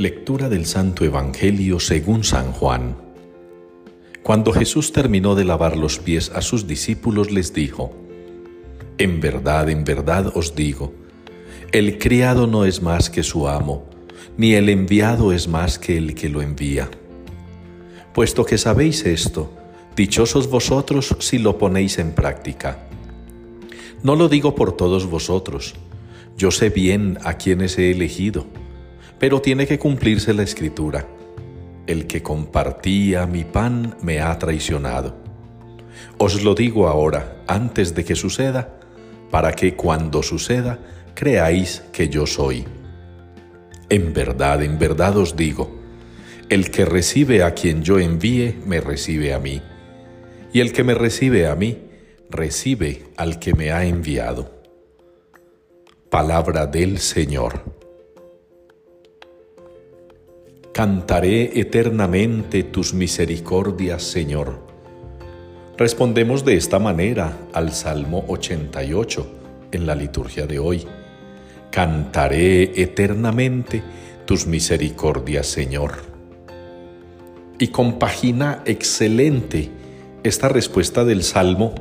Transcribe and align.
Lectura 0.00 0.48
del 0.48 0.64
Santo 0.64 1.04
Evangelio 1.04 1.78
según 1.78 2.24
San 2.24 2.52
Juan. 2.52 2.96
Cuando 4.22 4.50
Jesús 4.50 4.92
terminó 4.92 5.34
de 5.34 5.44
lavar 5.44 5.76
los 5.76 5.98
pies 5.98 6.32
a 6.34 6.40
sus 6.40 6.66
discípulos, 6.66 7.30
les 7.30 7.52
dijo, 7.52 7.92
En 8.96 9.20
verdad, 9.20 9.68
en 9.68 9.84
verdad 9.84 10.32
os 10.34 10.54
digo, 10.54 10.94
el 11.70 11.98
criado 11.98 12.46
no 12.46 12.64
es 12.64 12.80
más 12.80 13.10
que 13.10 13.22
su 13.22 13.46
amo, 13.46 13.90
ni 14.38 14.54
el 14.54 14.70
enviado 14.70 15.34
es 15.34 15.48
más 15.48 15.78
que 15.78 15.98
el 15.98 16.14
que 16.14 16.30
lo 16.30 16.40
envía. 16.40 16.88
Puesto 18.14 18.46
que 18.46 18.56
sabéis 18.56 19.04
esto, 19.04 19.52
dichosos 19.96 20.48
vosotros 20.48 21.14
si 21.18 21.36
lo 21.36 21.58
ponéis 21.58 21.98
en 21.98 22.12
práctica. 22.12 22.86
No 24.02 24.16
lo 24.16 24.30
digo 24.30 24.54
por 24.54 24.78
todos 24.78 25.10
vosotros, 25.10 25.74
yo 26.38 26.50
sé 26.50 26.70
bien 26.70 27.18
a 27.22 27.34
quienes 27.34 27.78
he 27.78 27.90
elegido 27.90 28.46
pero 29.20 29.40
tiene 29.42 29.66
que 29.66 29.78
cumplirse 29.78 30.34
la 30.34 30.42
escritura. 30.42 31.06
El 31.86 32.06
que 32.06 32.22
compartía 32.22 33.26
mi 33.26 33.44
pan 33.44 33.96
me 34.02 34.20
ha 34.20 34.36
traicionado. 34.38 35.14
Os 36.18 36.42
lo 36.42 36.54
digo 36.54 36.88
ahora, 36.88 37.42
antes 37.46 37.94
de 37.94 38.04
que 38.04 38.16
suceda, 38.16 38.80
para 39.30 39.52
que 39.52 39.76
cuando 39.76 40.22
suceda 40.22 40.78
creáis 41.14 41.84
que 41.92 42.08
yo 42.08 42.26
soy. 42.26 42.64
En 43.90 44.14
verdad, 44.14 44.62
en 44.62 44.78
verdad 44.78 45.16
os 45.18 45.36
digo, 45.36 45.78
el 46.48 46.70
que 46.70 46.84
recibe 46.84 47.42
a 47.42 47.54
quien 47.54 47.82
yo 47.82 47.98
envíe, 47.98 48.56
me 48.64 48.80
recibe 48.80 49.34
a 49.34 49.38
mí, 49.38 49.60
y 50.52 50.60
el 50.60 50.72
que 50.72 50.82
me 50.82 50.94
recibe 50.94 51.46
a 51.46 51.54
mí, 51.54 51.78
recibe 52.30 53.04
al 53.16 53.38
que 53.38 53.52
me 53.52 53.70
ha 53.70 53.84
enviado. 53.84 54.62
Palabra 56.08 56.66
del 56.66 56.98
Señor. 56.98 57.79
Cantaré 60.72 61.58
eternamente 61.58 62.62
tus 62.62 62.94
misericordias, 62.94 64.04
Señor. 64.04 64.60
Respondemos 65.76 66.44
de 66.44 66.54
esta 66.54 66.78
manera 66.78 67.36
al 67.52 67.72
Salmo 67.72 68.24
88 68.28 69.26
en 69.72 69.84
la 69.84 69.96
liturgia 69.96 70.46
de 70.46 70.60
hoy. 70.60 70.86
Cantaré 71.72 72.80
eternamente 72.80 73.82
tus 74.26 74.46
misericordias, 74.46 75.48
Señor. 75.48 75.94
Y 77.58 77.68
compagina 77.68 78.62
excelente 78.64 79.70
esta 80.22 80.48
respuesta 80.48 81.04
del 81.04 81.24
Salmo 81.24 81.74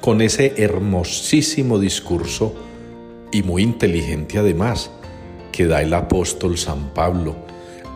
con 0.00 0.20
ese 0.20 0.54
hermosísimo 0.56 1.80
discurso 1.80 2.54
y 3.32 3.42
muy 3.42 3.64
inteligente 3.64 4.38
además 4.38 4.92
que 5.50 5.66
da 5.66 5.82
el 5.82 5.92
apóstol 5.94 6.56
San 6.56 6.94
Pablo 6.94 7.48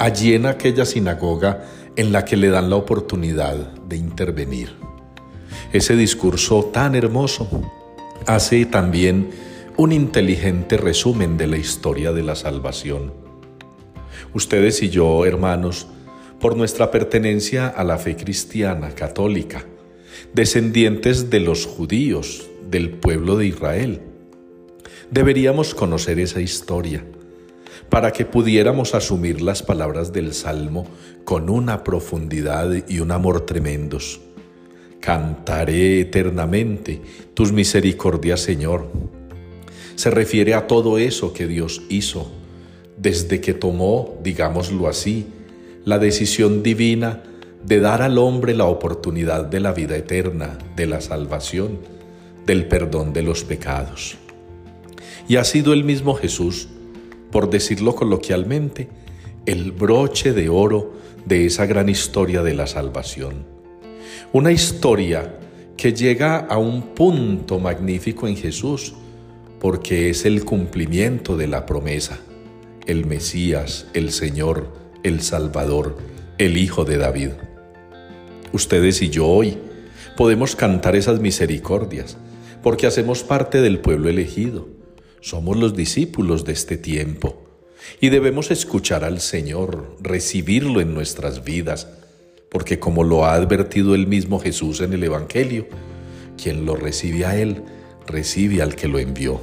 allí 0.03 0.35
en 0.35 0.47
aquella 0.47 0.85
sinagoga 0.85 1.65
en 1.95 2.11
la 2.11 2.25
que 2.25 2.37
le 2.37 2.49
dan 2.49 2.71
la 2.71 2.77
oportunidad 2.77 3.55
de 3.89 3.97
intervenir. 3.97 4.75
Ese 5.73 5.95
discurso 5.95 6.65
tan 6.73 6.97
hermoso 6.97 7.49
hace 8.27 8.67
también 8.67 9.31
un 9.77 9.93
inteligente 9.93 10.77
resumen 10.77 11.37
de 11.37 11.47
la 11.47 11.57
historia 11.57 12.13
de 12.13 12.25
la 12.25 12.35
salvación. 12.35 13.13
Ustedes 14.35 14.83
y 14.83 14.91
yo, 14.91 15.25
hermanos, 15.25 15.87
por 16.41 16.57
nuestra 16.57 16.91
pertenencia 16.91 17.69
a 17.69 17.85
la 17.85 17.97
fe 17.97 18.17
cristiana 18.17 18.97
católica, 18.97 19.65
descendientes 20.35 21.31
de 21.31 21.39
los 21.39 21.65
judíos, 21.65 22.49
del 22.69 22.91
pueblo 22.91 23.37
de 23.37 23.47
Israel, 23.47 24.01
deberíamos 25.13 25.77
conocer 25.77 26.19
esa 26.19 26.41
historia 26.41 27.05
para 27.89 28.13
que 28.13 28.25
pudiéramos 28.25 28.95
asumir 28.95 29.43
las 29.43 29.63
palabras 29.63 30.13
del 30.13 30.33
Salmo 30.33 30.87
con 31.25 31.51
una 31.51 31.85
profundidad 31.85 32.71
y 32.89 33.01
un 33.01 33.11
amor 33.11 33.47
tremendos. 33.47 34.21
Cantaré 35.01 36.01
eternamente 36.01 37.01
tus 37.35 37.53
misericordias, 37.53 38.41
Señor. 38.41 38.89
Se 39.97 40.11
refiere 40.11 40.55
a 40.55 40.67
todo 40.67 40.99
eso 40.99 41.33
que 41.33 41.47
Dios 41.47 41.83
hizo 41.89 42.31
desde 42.97 43.41
que 43.41 43.53
tomó, 43.53 44.17
digámoslo 44.23 44.89
así, 44.89 45.27
la 45.85 45.99
decisión 45.99 46.63
divina 46.63 47.23
de 47.65 47.81
dar 47.81 48.03
al 48.03 48.19
hombre 48.19 48.55
la 48.55 48.67
oportunidad 48.67 49.45
de 49.45 49.61
la 49.61 49.73
vida 49.73 49.97
eterna, 49.97 50.59
de 50.77 50.87
la 50.87 51.01
salvación, 51.01 51.79
del 52.47 52.67
perdón 52.67 53.13
de 53.13 53.23
los 53.23 53.45
pecados. 53.45 54.17
Y 55.29 55.37
ha 55.37 55.45
sido 55.45 55.73
el 55.73 55.85
mismo 55.85 56.15
Jesús 56.15 56.69
por 57.33 57.51
decirlo 57.51 57.97
coloquialmente, 57.97 58.89
el 59.47 59.73
broche 59.73 60.33
de 60.33 60.49
oro 60.49 60.93
de 61.25 61.47
esa 61.47 61.67
gran 61.67 61.89
historia 61.89 62.43
de 62.43 62.55
la 62.55 62.69
salvación. 62.69 63.47
Una 64.33 64.53
historia 64.53 65.39
que 65.77 65.93
llega 65.93 66.37
a 66.37 66.59
un 66.59 66.95
punto 66.95 67.59
magnífico 67.59 68.29
en 68.29 68.37
Jesús, 68.37 68.95
porque 69.59 70.11
es 70.11 70.25
el 70.27 70.45
cumplimiento 70.45 71.37
de 71.37 71.49
la 71.49 71.67
promesa, 71.67 72.21
el 72.87 73.07
Mesías, 73.07 73.87
el 73.95 74.13
Señor, 74.13 74.73
el 75.03 75.23
Salvador, 75.23 75.97
el 76.39 76.57
Hijo 76.57 76.85
de 76.85 76.99
David. 76.99 77.31
Ustedes 78.53 79.01
y 79.03 79.09
yo 79.09 79.27
hoy 79.27 79.57
podemos 80.17 80.55
cantar 80.55 80.97
esas 80.97 81.21
misericordias, 81.21 82.19
porque 82.63 82.87
hacemos 82.87 83.23
parte 83.23 83.61
del 83.63 83.79
pueblo 83.79 84.11
elegido 84.11 84.82
somos 85.23 85.57
los 85.57 85.75
discípulos 85.75 86.45
de 86.45 86.53
este 86.53 86.77
tiempo 86.77 87.37
y 88.01 88.09
debemos 88.09 88.51
escuchar 88.51 89.05
al 89.05 89.21
Señor, 89.21 89.97
recibirlo 90.01 90.81
en 90.81 90.95
nuestras 90.95 91.45
vidas, 91.45 91.87
porque 92.51 92.81
como 92.81 93.05
lo 93.05 93.25
ha 93.25 93.35
advertido 93.35 93.95
el 93.95 94.09
mismo 94.09 94.41
Jesús 94.41 94.81
en 94.81 94.93
el 94.93 95.05
Evangelio, 95.05 95.69
quien 96.37 96.67
lo 96.67 96.75
recibe 96.75 97.25
a 97.25 97.37
Él, 97.37 97.63
recibe 98.05 98.63
al 98.63 98.75
que 98.75 98.89
lo 98.89 98.99
envió. 98.99 99.41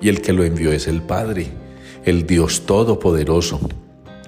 Y 0.00 0.08
el 0.08 0.22
que 0.22 0.32
lo 0.32 0.44
envió 0.44 0.72
es 0.72 0.86
el 0.86 1.02
Padre, 1.02 1.48
el 2.04 2.24
Dios 2.24 2.64
Todopoderoso, 2.64 3.60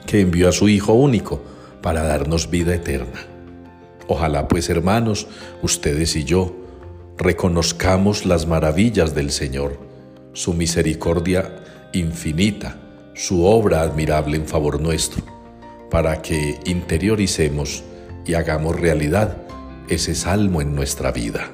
que 0.06 0.20
envió 0.20 0.49
a 0.49 0.53
su 0.53 0.69
Hijo 0.69 0.94
único 0.94 1.41
para 1.81 2.03
darnos 2.03 2.50
vida 2.50 2.75
eterna. 2.75 3.25
Ojalá 4.09 4.49
pues 4.49 4.69
hermanos, 4.69 5.28
ustedes 5.62 6.16
y 6.16 6.25
yo, 6.25 6.56
reconozcamos 7.19 8.26
las 8.26 8.47
maravillas 8.49 9.14
del 9.14 9.31
Señor 9.31 9.92
su 10.32 10.54
misericordia 10.54 11.62
infinita, 11.93 12.76
su 13.15 13.44
obra 13.44 13.82
admirable 13.82 14.37
en 14.37 14.47
favor 14.47 14.81
nuestro, 14.81 15.22
para 15.91 16.22
que 16.22 16.59
interioricemos 16.65 17.84
y 18.25 18.34
hagamos 18.34 18.78
realidad 18.78 19.37
ese 19.88 20.15
salmo 20.15 20.62
en 20.62 20.75
nuestra 20.75 21.12
vida. 21.12 21.50